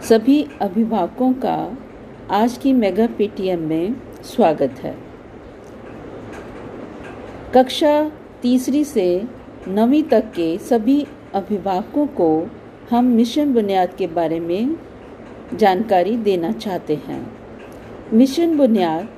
[0.00, 1.76] सभी अभिभावकों का
[2.30, 4.94] आज की मेगा पीटीएम में स्वागत है।
[7.54, 7.92] कक्षा
[8.42, 9.04] तीसरी से
[9.68, 12.30] नवीं तक के सभी अभिभावकों को
[12.90, 14.76] हम मिशन बुनियाद के बारे में
[15.54, 17.20] जानकारी देना चाहते हैं।
[18.12, 19.08] मिशन बुनियाद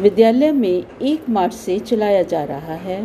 [0.00, 3.04] विद्यालय में एक मार्च से चलाया जा रहा है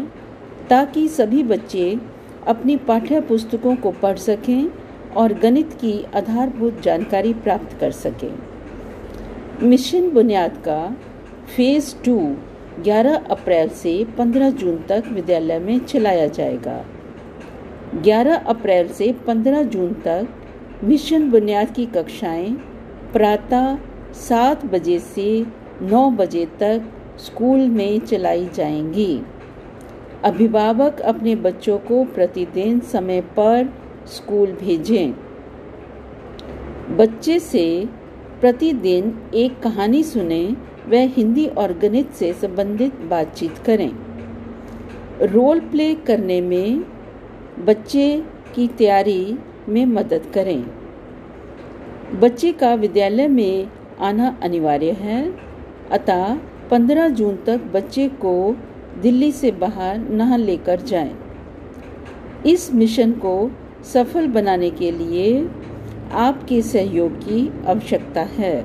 [0.70, 2.00] ताकि सभी बच्चे
[2.48, 4.80] अपनी पाठ्य पुस्तकों को पढ़ सकें
[5.18, 8.40] और गणित की आधारभूत जानकारी प्राप्त कर सकें।
[9.64, 10.96] मिशन बुनियाद का
[11.56, 12.36] फ़ेज़ टू
[12.84, 16.86] 11 अप्रैल से 15 जून तक विद्यालय में चलाया जाएगा।
[18.02, 20.28] 11 अप्रैल से 15 जून तक
[20.84, 22.50] मिशन बुनियाद की कक्षाएँ
[23.14, 23.78] प्रातः
[24.14, 25.46] सात बजे से
[25.82, 26.84] नौ बजे तक
[27.20, 29.22] स्कूल में चलाई जाएँगी।
[30.23, 33.73] अभिभावक अपने बच्चों को प्रतिदिन समय पर
[34.12, 35.12] स्कूल भेजें।
[36.98, 37.86] बच्चे से
[38.42, 40.44] प्रतिदिन एक कहानी सुने
[40.88, 43.92] व हिंदी और गणित से संबंधित बातचीत करें।
[45.22, 46.84] रोल प्ले करने में
[47.66, 48.23] बच्चे
[48.56, 49.38] की तैयारी
[49.70, 50.64] में मदद करें।
[52.20, 53.68] बच्चे का विद्यालय में
[54.00, 55.34] आना अनिवार्य है,
[55.92, 56.36] अतः
[56.72, 58.56] 15 जून तक बच्चे को
[59.02, 61.16] दिल्ली से बाहर न लेकर जाएँ।
[62.46, 63.52] इस मिशन को
[63.84, 65.50] सफल बनाने के लिए
[66.12, 68.56] आपके सहयोग की आवश्यकता है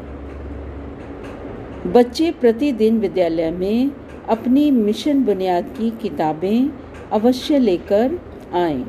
[1.93, 3.91] बच्चे प्रतिदिन विद्यालय में
[4.29, 6.69] अपनी मिशन बुनियाद की किताबें
[7.13, 8.19] अवश्य लेकर
[8.55, 8.85] आएँ।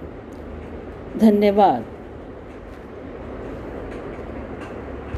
[1.18, 1.86] धन्यवाद